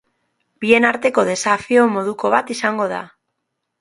Bien 0.63 0.87
arteko 0.91 1.25
desafio 1.29 1.85
moduko 1.99 2.33
bat 2.37 2.53
izango 2.59 2.89
da. 2.95 3.03